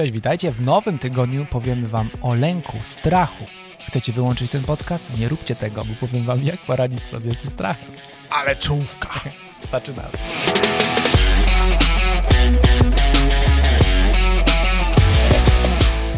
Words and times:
Cześć, 0.00 0.12
witajcie. 0.12 0.52
W 0.52 0.62
nowym 0.64 0.98
tygodniu 0.98 1.46
powiemy 1.50 1.88
Wam 1.88 2.10
o 2.22 2.34
lęku, 2.34 2.78
strachu. 2.82 3.44
Chcecie 3.88 4.12
wyłączyć 4.12 4.50
ten 4.50 4.64
podcast? 4.64 5.18
Nie 5.18 5.28
róbcie 5.28 5.54
tego, 5.54 5.84
bo 5.84 5.94
powiem 6.00 6.24
Wam, 6.24 6.42
jak 6.42 6.58
poradzić 6.60 7.02
sobie 7.02 7.32
ze 7.44 7.50
strachem. 7.50 7.92
Ale 8.30 8.56
czołówka. 8.56 9.08
Zaczynamy. 9.72 10.08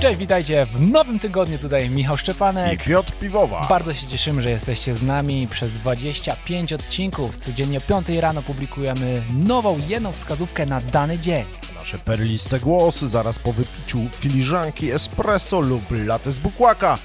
Cześć, 0.00 0.18
witajcie 0.18 0.66
w 0.66 0.80
nowym 0.80 1.18
tygodniu. 1.18 1.58
Tutaj 1.58 1.90
Michał 1.90 2.14
I 2.14 2.18
Szczepanek. 2.18 2.84
Piotr 2.84 3.12
Piwowa. 3.12 3.66
Bardzo 3.68 3.94
się 3.94 4.06
cieszymy, 4.06 4.42
że 4.42 4.50
jesteście 4.50 4.94
z 4.94 5.02
nami 5.02 5.48
przez 5.48 5.72
25 5.72 6.72
odcinków. 6.72 7.36
Codziennie 7.36 7.78
o 7.78 7.80
5 7.80 8.08
rano 8.08 8.42
publikujemy 8.42 9.22
nową, 9.36 9.78
jedną 9.88 10.12
wskazówkę 10.12 10.66
na 10.66 10.80
dany 10.80 11.18
dzień. 11.18 11.44
Nasze 11.82 11.98
perliste 11.98 12.60
głosy 12.60 13.08
zaraz 13.08 13.38
po 13.38 13.52
wypiciu 13.52 13.98
filiżanki 14.12 14.92
espresso 14.92 15.60
lub 15.60 15.82
latte 15.90 16.32
z 16.32 16.38
bukłaka 16.38 16.98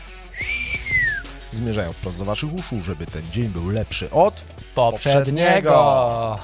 zmierzają 1.52 1.94
wprost 1.94 2.20
do 2.20 2.26
waszych 2.26 2.54
uszu, 2.54 2.84
żeby 2.84 3.05
ten 3.05 3.32
dzień 3.32 3.48
był 3.48 3.70
lepszy 3.70 4.09
od... 4.12 4.41
poprzedniego. 4.76 6.40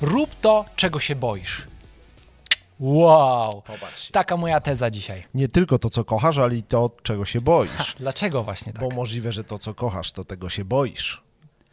Rób 0.00 0.34
to, 0.40 0.64
czego 0.76 1.00
się 1.00 1.16
boisz. 1.16 1.66
Wow. 2.80 3.62
Popatrz. 3.62 4.10
Taka 4.10 4.36
moja 4.36 4.60
teza 4.60 4.90
dzisiaj. 4.90 5.24
Nie 5.34 5.48
tylko 5.48 5.78
to, 5.78 5.90
co 5.90 6.04
kochasz, 6.04 6.38
ale 6.38 6.56
i 6.56 6.62
to, 6.62 6.90
czego 7.02 7.24
się 7.24 7.40
boisz. 7.40 7.94
Dlaczego 7.98 8.42
właśnie 8.42 8.72
tak? 8.72 8.82
Bo 8.82 8.88
możliwe, 8.94 9.32
że 9.32 9.44
to, 9.44 9.58
co 9.58 9.74
kochasz, 9.74 10.12
to 10.12 10.24
tego 10.24 10.48
się 10.48 10.64
boisz. 10.64 11.22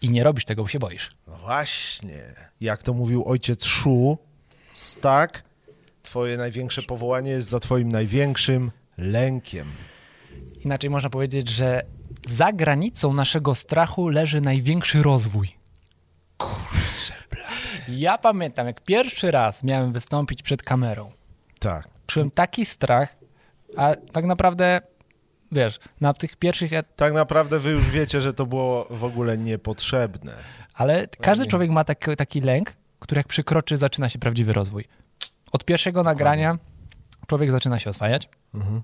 I 0.01 0.09
nie 0.09 0.23
robisz 0.23 0.45
tego, 0.45 0.63
bo 0.63 0.69
się 0.69 0.79
boisz. 0.79 1.09
No 1.27 1.37
właśnie. 1.37 2.21
Jak 2.61 2.83
to 2.83 2.93
mówił 2.93 3.29
ojciec 3.29 3.65
Szu, 3.65 4.17
tak, 5.01 5.46
twoje 6.07 6.37
największe 6.37 6.81
powołanie 6.83 7.31
jest 7.31 7.49
za 7.49 7.59
twoim 7.59 7.91
największym 7.91 8.71
lękiem. 8.97 9.67
Inaczej 10.65 10.89
można 10.89 11.09
powiedzieć, 11.09 11.49
że 11.49 11.81
za 12.27 12.53
granicą 12.53 13.13
naszego 13.13 13.55
strachu 13.55 14.09
leży 14.09 14.41
największy 14.41 15.03
rozwój. 15.03 15.57
Ja 17.89 18.17
pamiętam, 18.17 18.67
jak 18.67 18.81
pierwszy 18.81 19.31
raz 19.31 19.63
miałem 19.63 19.91
wystąpić 19.91 20.43
przed 20.43 20.63
kamerą. 20.63 21.11
Tak. 21.59 21.87
Czułem 22.07 22.31
taki 22.31 22.65
strach, 22.65 23.15
a 23.77 23.95
tak 24.11 24.25
naprawdę, 24.25 24.81
wiesz, 25.51 25.79
na 26.01 26.13
tych 26.13 26.35
pierwszych 26.35 26.73
et- 26.73 26.95
Tak 26.95 27.13
naprawdę 27.13 27.59
wy 27.59 27.69
już 27.71 27.89
wiecie, 27.89 28.21
że 28.21 28.33
to 28.33 28.45
było 28.45 28.87
w 28.89 29.03
ogóle 29.03 29.37
niepotrzebne. 29.37 30.33
Ale 30.73 31.07
każdy 31.21 31.45
człowiek 31.47 31.69
ma 31.71 31.83
taki, 31.83 32.15
taki 32.15 32.41
lęk, 32.41 32.73
który 32.99 33.19
jak 33.19 33.27
przykroczy, 33.27 33.77
zaczyna 33.77 34.09
się 34.09 34.19
prawdziwy 34.19 34.53
rozwój. 34.53 34.85
Od 35.57 35.65
pierwszego 35.65 36.03
nagrania 36.03 36.57
człowiek 37.27 37.51
zaczyna 37.51 37.79
się 37.79 37.89
oswajać. 37.89 38.29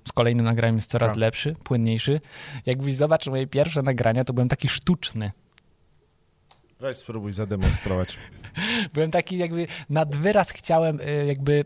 Z 0.08 0.12
kolejnym 0.12 0.44
nagraniem 0.46 0.76
jest 0.76 0.90
coraz 0.90 1.08
Tak. 1.10 1.18
lepszy, 1.18 1.56
płynniejszy. 1.64 2.20
Jakbyś 2.66 2.94
zobaczył 2.94 3.30
moje 3.32 3.46
pierwsze 3.46 3.82
nagrania, 3.82 4.24
to 4.24 4.32
byłem 4.32 4.48
taki 4.48 4.68
sztuczny. 4.68 5.32
Weź 6.80 6.96
spróbuj 6.96 7.32
zademonstrować. 7.32 8.18
Byłem 8.94 9.10
taki 9.10 9.38
jakby 9.38 9.66
nad 9.90 10.16
wyraz 10.16 10.50
chciałem 10.50 11.00
y, 11.00 11.24
jakby 11.28 11.64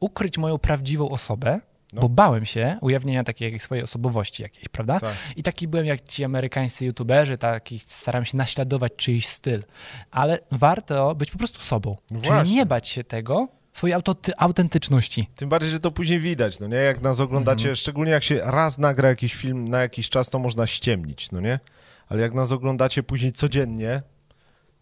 ukryć 0.00 0.38
moją 0.38 0.58
prawdziwą 0.58 1.08
osobę, 1.08 1.60
No. 1.92 2.00
bo 2.00 2.08
bałem 2.08 2.44
się 2.44 2.78
ujawnienia 2.80 3.24
takiej 3.24 3.58
swojej 3.58 3.84
osobowości 3.84 4.42
jakiejś, 4.42 4.68
prawda? 4.68 5.00
Tak. 5.00 5.14
I 5.36 5.42
taki 5.42 5.68
byłem 5.68 5.86
jak 5.86 6.00
ci 6.08 6.24
amerykańscy 6.24 6.84
youtuberzy, 6.86 7.38
taki 7.38 7.78
staram 7.78 8.24
się 8.24 8.36
naśladować 8.36 8.92
czyjś 8.96 9.26
styl. 9.26 9.62
Ale 10.10 10.38
warto 10.50 11.14
być 11.14 11.30
po 11.30 11.38
prostu 11.38 11.60
sobą. 11.60 11.96
No 12.10 12.20
Czyli 12.20 12.50
nie 12.54 12.66
bać 12.66 12.88
się 12.88 13.04
tego, 13.04 13.48
swojej 13.74 13.96
autentyczności. 14.38 15.30
Tym 15.36 15.48
bardziej, 15.48 15.70
że 15.70 15.80
to 15.80 15.90
później 15.90 16.20
widać, 16.20 16.60
no 16.60 16.66
nie? 16.66 16.76
Jak 16.76 17.02
nas 17.02 17.20
oglądacie, 17.20 17.62
Mhm. 17.64 17.76
szczególnie 17.76 18.10
jak 18.12 18.24
się 18.24 18.40
raz 18.44 18.78
nagra 18.78 19.08
jakiś 19.08 19.34
film 19.34 19.68
na 19.68 19.80
jakiś 19.80 20.10
czas, 20.10 20.28
to 20.30 20.38
można 20.38 20.66
ściemnić, 20.66 21.32
no 21.32 21.40
nie? 21.40 21.60
Ale 22.08 22.22
jak 22.22 22.34
nas 22.34 22.52
oglądacie 22.52 23.02
później 23.02 23.32
codziennie, 23.32 24.02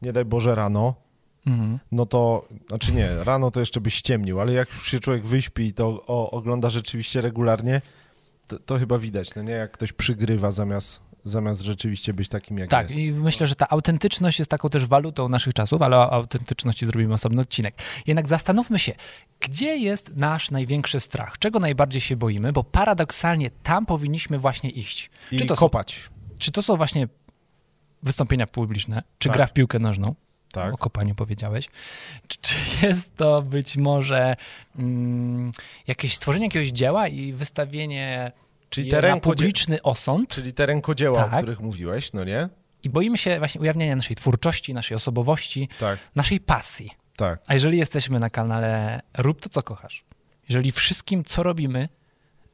nie 0.03 0.13
daj 0.13 0.25
Boże 0.25 0.55
rano, 0.55 0.95
Mhm. 1.47 1.79
no 1.93 2.07
to, 2.07 2.49
znaczy 2.69 2.93
nie, 2.93 3.25
rano 3.25 3.51
to 3.51 3.61
jeszcze 3.61 3.81
byś 3.81 3.95
ściemnił, 3.95 4.41
ale 4.41 4.53
jak 4.53 4.69
już 4.69 4.91
się 4.91 5.01
człowiek 5.01 5.27
wyśpi 5.27 5.63
i 5.67 5.73
to 5.73 5.87
o, 6.07 6.31
ogląda 6.31 6.71
rzeczywiście 6.71 7.21
regularnie, 7.21 7.81
to, 8.49 8.59
to 8.59 8.79
chyba 8.79 8.99
widać, 8.99 9.35
no 9.35 9.43
nie? 9.43 9.53
Jak 9.53 9.71
ktoś 9.73 9.93
przygrywa 9.93 10.51
zamiast, 10.51 11.01
zamiast 11.25 11.61
rzeczywiście 11.61 12.15
być 12.15 12.29
takim, 12.29 12.59
jak 12.59 12.71
Tak, 12.71 12.87
jest. 12.87 12.99
i 13.01 13.13
myślę, 13.13 13.47
że 13.47 13.55
ta 13.55 13.69
autentyczność 13.69 14.39
jest 14.39 14.51
taką 14.51 14.69
też 14.69 14.87
walutą 14.87 15.29
naszych 15.29 15.55
czasów, 15.55 15.83
ale 15.83 15.97
o 15.97 16.13
autentyczności 16.13 16.87
zrobimy 16.87 17.15
osobny 17.15 17.43
odcinek. 17.43 17.75
Jednak 18.07 18.29
zastanówmy 18.29 18.79
się, 18.79 18.93
gdzie 19.41 19.77
jest 19.77 20.17
nasz 20.17 20.51
największy 20.51 21.01
strach? 21.01 21.39
Czego 21.39 21.59
najbardziej 21.59 22.01
się 22.01 22.17
boimy? 22.17 22.53
Bo 22.53 22.65
paradoksalnie 22.65 23.51
tam 23.63 23.87
powinniśmy 23.87 24.39
właśnie 24.39 24.71
iść. 24.71 25.11
I 25.33 25.37
Czy 25.37 25.47
to, 25.47 25.55
są, 25.57 25.61
kopać. 25.61 26.11
czy 26.39 26.53
to 26.53 26.63
są 26.63 26.77
właśnie 26.77 27.09
wystąpienia 28.03 28.47
publiczne, 28.47 29.03
czy 29.19 29.29
Tak. 29.29 29.37
gra 29.37 29.47
w 29.47 29.53
piłkę 29.53 29.79
nożną? 29.79 30.15
Tak. 30.53 30.75
O 30.75 30.77
kopaniu 30.79 31.15
powiedziałeś. 31.15 31.69
Czy, 32.29 32.39
czy 32.41 32.55
jest 32.87 33.17
to 33.17 33.43
być 33.43 33.77
może 33.77 34.37
mm, 34.79 35.51
jakieś 35.87 36.15
stworzenie 36.15 36.45
jakiegoś 36.47 36.69
dzieła 36.69 37.09
i 37.09 37.33
wystawienie 37.33 38.33
Czyli 38.73 38.91
te, 38.91 39.01
rękodzie- 39.01 39.21
publiczny 39.21 39.83
osąd? 39.83 40.29
czyli 40.29 40.53
te 40.53 40.67
rękodzieła, 40.67 41.25
Tak. 41.25 41.33
o 41.33 41.37
których 41.37 41.61
mówiłeś, 41.61 42.13
no 42.13 42.25
nie? 42.25 42.49
I 42.83 42.91
boimy 42.91 43.19
się 43.19 43.39
właśnie 43.39 43.61
ujawniania 43.61 43.97
naszej 43.97 44.17
twórczości, 44.17 44.75
naszej 44.75 44.97
osobowości, 44.97 45.69
Tak, 45.79 45.99
naszej 46.17 46.41
pasji. 46.41 46.91
tak. 47.17 47.41
A 47.47 47.55
jeżeli 47.55 47.79
jesteśmy 47.79 48.21
na 48.21 48.31
kanale 48.31 49.01
Rób 49.19 49.41
to, 49.41 49.49
co 49.49 49.63
kochasz, 49.63 50.05
jeżeli 50.49 50.73
wszystkim, 50.73 51.25
co 51.25 51.43
robimy, 51.43 51.89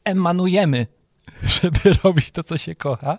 emanujemy, 0.05 0.87
żeby 1.63 1.81
robić 2.05 2.31
to, 2.31 2.43
co 2.43 2.59
się 2.59 2.75
kocha, 2.75 3.19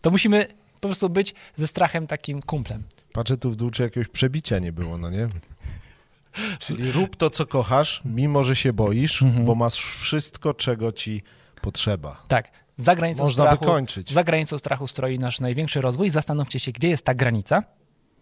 to 0.00 0.10
musimy 0.10 0.46
po 0.80 0.88
prostu 0.88 1.10
być 1.10 1.34
ze 1.56 1.66
strachem 1.66 2.06
takim 2.06 2.42
kumplem. 2.42 2.84
Patrzę 3.12 3.36
tu 3.36 3.50
w 3.50 3.56
dół, 3.56 3.70
czy 3.70 3.82
jakiegoś 3.82 4.08
przebicia 4.08 4.58
nie 4.58 4.72
było, 4.72 4.98
no 4.98 5.10
nie? 5.10 5.28
Czyli 6.58 6.92
rób 6.92 7.16
to, 7.16 7.30
co 7.30 7.46
kochasz, 7.46 8.02
mimo 8.04 8.44
że 8.44 8.56
się 8.56 8.72
boisz, 8.72 9.22
Mhm. 9.22 9.44
bo 9.46 9.54
masz 9.54 9.74
wszystko, 9.84 10.54
czego 10.54 10.92
ci 10.92 11.22
potrzeba. 11.62 12.22
Tak, 12.28 12.50
za 12.76 12.94
granicą 12.96 13.24
Można 13.24 13.44
by 13.44 13.50
strachu, 13.56 13.64
kończyć. 13.72 14.12
za 14.12 14.24
granicą 14.24 14.58
strachu 14.58 14.86
stroi 14.86 15.18
nasz 15.18 15.40
największy 15.40 15.80
rozwój. 15.80 16.10
Zastanówcie 16.10 16.58
się, 16.58 16.72
gdzie 16.72 16.88
jest 16.88 17.04
ta 17.04 17.14
granica. 17.14 17.62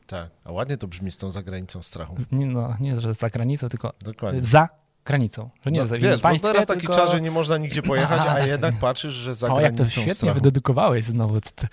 Tak. 0.06 0.31
A 0.45 0.53
ładnie 0.53 0.77
to 0.77 0.89
brzmi 0.89 1.12
z 1.12 1.17
tą 1.17 1.31
zagranicą 1.31 1.83
strachu. 1.83 2.17
Nie, 2.33 2.47
no, 2.47 2.77
nie, 2.81 3.00
że 3.00 3.15
za 3.15 3.31
granicą, 3.31 3.69
tylko 3.69 3.93
Dokładnie. 4.00 4.41
za 4.45 4.69
granicą. 5.05 5.50
Że 5.65 5.71
nie 5.73 5.81
No, 5.81 5.87
za 5.87 5.95
wiesz, 5.97 6.03
innym 6.05 6.17
bo 6.17 6.23
państwie, 6.23 6.49
teraz 6.49 6.67
taki 6.67 6.81
tylko... 6.81 6.95
czas, 6.95 7.11
że 7.11 7.21
nie 7.21 7.31
można 7.31 7.56
nigdzie 7.59 7.83
pojechać, 7.93 8.21
A, 8.21 8.31
a 8.31 8.34
tak, 8.34 8.47
jednak 8.47 8.73
tak. 8.73 8.81
patrzysz, 8.81 9.15
że 9.15 9.34
za 9.34 9.49
O, 9.55 9.61
jak 9.61 9.71
to 9.73 9.77
granicą 9.77 9.91
świetnie 9.93 10.15
strachu. 10.15 10.34
wydedukowałeś 10.34 11.05
znowu. 11.05 11.41
To, 11.41 11.50
to, 11.56 11.67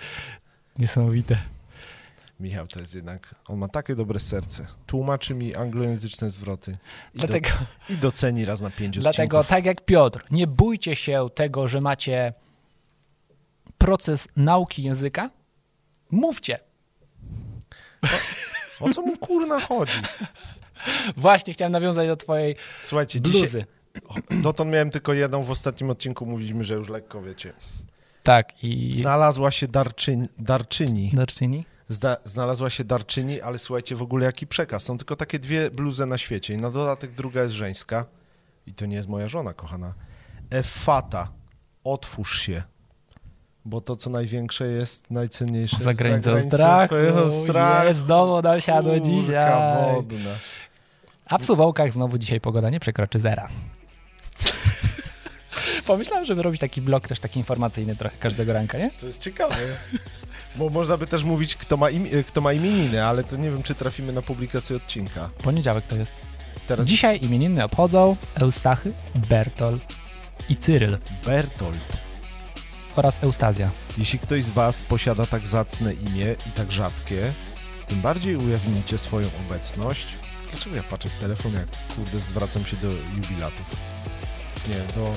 niesamowite. 0.79 1.37
Michał 2.39 2.67
to 2.67 2.79
jest 2.79 2.95
jednak, 2.95 3.35
on 3.47 3.57
ma 3.57 3.67
takie 3.67 3.95
dobre 3.95 4.19
serce. 4.19 4.67
Tłumaczy 4.85 5.35
mi 5.35 5.55
anglojęzyczne 5.55 6.31
zwroty. 6.31 6.77
I, 7.15 7.19
Dlatego... 7.19 7.49
do, 7.49 7.93
i 7.93 7.97
doceni 7.97 8.45
raz 8.45 8.61
na 8.61 8.69
pięć 8.69 8.99
Dlatego, 8.99 9.37
odcinków. 9.39 9.49
tak 9.57 9.65
jak 9.65 9.85
Piotr, 9.85 10.23
nie 10.31 10.47
bójcie 10.47 10.95
się 10.95 11.27
tego, 11.35 11.67
że 11.67 11.81
macie 11.81 12.33
proces 13.77 14.27
nauki 14.35 14.83
języka. 14.83 15.29
Mówcie. 16.11 16.59
O 18.79 18.89
co 18.93 19.01
mu 19.01 19.17
kurna 19.17 19.59
chodzi? 19.59 20.01
Właśnie 21.17 21.53
chciałem 21.53 21.71
nawiązać 21.71 22.07
do 22.07 22.17
twojej 22.17 22.55
Słuchajcie, 22.81 23.21
dzisiaj, 23.21 23.41
bluzy. 23.41 23.65
dotąd 24.41 24.71
miałem 24.71 24.89
tylko 24.89 25.13
jedną, 25.13 25.43
w 25.43 25.51
ostatnim 25.51 25.89
odcinku 25.89 26.25
mówiliśmy, 26.25 26.63
że 26.63 26.73
już 26.73 26.89
lekko 26.89 27.21
wiecie. 27.21 27.53
Tak, 28.23 28.63
i... 28.63 28.93
Znalazła 28.93 29.51
się 29.51 29.67
darczyń, 29.67 30.27
darczyni. 30.39 31.11
Darczyni? 31.13 31.65
Zda, 31.89 32.17
znalazła 32.25 32.69
się 32.69 32.83
darczyni, 32.83 33.41
ale 33.41 33.59
słuchajcie, 33.59 33.95
w 33.95 34.01
ogóle 34.01 34.25
jaki 34.25 34.47
przekaz. 34.47 34.83
Są 34.83 34.97
tylko 34.97 35.15
takie 35.15 35.39
dwie 35.39 35.71
bluzy 35.71 36.05
na 36.05 36.17
świecie 36.17 36.53
i 36.53 36.57
na 36.57 36.71
dodatek 36.71 37.11
druga 37.11 37.41
jest 37.41 37.53
żeńska. 37.53 38.05
I 38.67 38.73
to 38.73 38.85
nie 38.85 38.95
jest 38.95 39.07
moja 39.07 39.27
żona, 39.27 39.53
kochana. 39.53 39.93
Efata, 40.49 41.31
otwórz 41.83 42.41
się. 42.41 42.63
Bo 43.65 43.81
to, 43.81 43.95
co 43.95 44.09
największe, 44.09 44.67
jest 44.67 45.11
najcenniejsze. 45.11 45.77
Za 45.79 45.93
granicą 45.93 46.41
strachu. 46.41 46.95
strachu. 47.43 47.87
Jest, 47.87 47.99
znowu 47.99 48.41
nam 48.41 48.61
siadło 48.61 48.93
Kurka 48.93 49.09
dzisiaj. 49.09 49.95
wodna. 49.95 50.29
A 51.25 51.37
w 51.37 51.45
Suwałkach 51.45 51.93
znowu 51.93 52.17
dzisiaj 52.17 52.41
pogoda 52.41 52.69
nie 52.69 52.79
przekroczy 52.79 53.19
zera. 53.19 53.49
Pomyślałem, 55.87 56.25
żeby 56.25 56.41
robić 56.41 56.61
taki 56.61 56.81
blok 56.81 57.07
też 57.07 57.19
taki 57.19 57.39
informacyjny 57.39 57.95
trochę 57.95 58.17
każdego 58.17 58.53
ranka, 58.53 58.77
nie? 58.77 58.91
To 58.91 59.05
jest 59.05 59.21
ciekawe. 59.21 59.55
Bo 60.57 60.69
można 60.69 60.97
by 60.97 61.07
też 61.07 61.23
mówić, 61.23 61.55
kto 61.55 61.77
ma, 61.77 61.89
imi- 61.89 62.23
kto 62.23 62.41
ma 62.41 62.53
imieniny, 62.53 63.05
ale 63.05 63.23
to 63.23 63.35
nie 63.37 63.51
wiem, 63.51 63.63
czy 63.63 63.75
trafimy 63.75 64.13
na 64.13 64.21
publikację 64.21 64.75
odcinka. 64.75 65.29
Poniedziałek 65.43 65.87
to 65.87 65.95
jest. 65.95 66.11
Teraz 66.67 66.87
Dzisiaj 66.87 67.19
imieniny 67.25 67.63
obchodzą 67.63 68.15
Eustachy, 68.35 68.93
Bertol 69.29 69.79
i 70.49 70.55
Cyryl 70.55 70.97
Bertolt. 71.25 71.97
oraz 72.95 73.23
Eustazja. 73.23 73.71
Jeśli 73.97 74.19
ktoś 74.19 74.43
z 74.43 74.49
Was 74.49 74.81
posiada 74.81 75.25
tak 75.25 75.47
zacne 75.47 75.93
imię 75.93 76.35
i 76.47 76.51
tak 76.51 76.71
rzadkie, 76.71 77.33
tym 77.87 78.01
bardziej 78.01 78.35
ujawnijcie 78.35 78.97
swoją 78.97 79.27
obecność. 79.47 80.07
Dlaczego 80.51 80.75
ja 80.75 80.83
patrzę 80.83 81.09
w 81.09 81.15
telefon, 81.15 81.53
jak 81.53 81.67
kurde 81.95 82.19
zwracam 82.19 82.65
się 82.65 82.77
do 82.77 82.87
jubilatów? 83.15 83.75
Nie, 84.67 84.75
do 84.95 85.13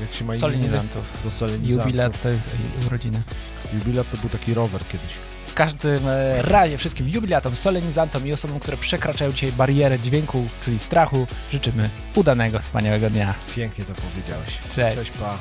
Jak 0.00 0.12
się 0.12 0.24
ma? 0.24 0.36
Solenizantów. 0.36 1.02
Do 1.24 1.30
solenizantów. 1.30 1.86
Jubilat 1.86 2.20
to 2.20 2.28
jest 2.28 2.48
ej, 2.48 2.86
urodziny. 2.86 3.22
Jubilat 3.74 4.10
to 4.10 4.16
był 4.16 4.28
taki 4.28 4.54
rower 4.54 4.80
kiedyś. 4.88 5.12
W 5.46 5.54
każdym 5.54 6.08
e, 6.08 6.42
razie 6.42 6.78
wszystkim 6.78 7.08
jubilatom, 7.08 7.56
solenizantom 7.56 8.26
i 8.26 8.32
osobom, 8.32 8.60
które 8.60 8.76
przekraczają 8.76 9.32
dzisiaj 9.32 9.52
barierę 9.52 9.98
dźwięku, 9.98 10.44
czyli 10.64 10.78
strachu, 10.78 11.26
życzymy 11.50 11.90
udanego, 12.14 12.58
wspaniałego 12.58 13.10
dnia. 13.10 13.34
Pięknie 13.56 13.84
to 13.84 13.92
powiedziałeś. 13.94 14.58
Cześć. 14.70 14.96
Cześć, 14.96 15.10
pa. 15.10 15.38